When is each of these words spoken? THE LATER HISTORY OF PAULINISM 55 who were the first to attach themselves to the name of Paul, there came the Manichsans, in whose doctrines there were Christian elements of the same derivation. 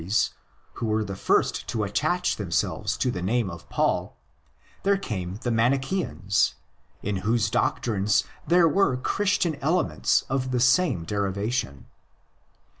THE 0.01 0.05
LATER 0.05 0.13
HISTORY 0.13 0.33
OF 0.33 0.33
PAULINISM 0.33 0.67
55 0.71 0.79
who 0.79 0.85
were 0.87 1.03
the 1.03 1.15
first 1.15 1.67
to 1.67 1.83
attach 1.83 2.35
themselves 2.37 2.97
to 2.97 3.11
the 3.11 3.21
name 3.21 3.49
of 3.51 3.69
Paul, 3.69 4.17
there 4.81 4.97
came 4.97 5.35
the 5.43 5.51
Manichsans, 5.51 6.55
in 7.03 7.17
whose 7.17 7.51
doctrines 7.51 8.23
there 8.47 8.67
were 8.67 8.97
Christian 8.97 9.53
elements 9.61 10.23
of 10.27 10.49
the 10.49 10.59
same 10.59 11.03
derivation. 11.05 11.85